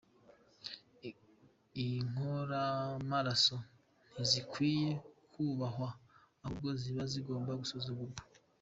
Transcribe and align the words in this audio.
Inkoramaraso 1.85 3.57
ntizikwiye 4.11 4.91
kubahwa, 5.31 5.89
ahubwo 6.45 6.69
ziba 6.81 7.03
zigomba 7.11 7.51
gusuzugurwa. 7.61 8.17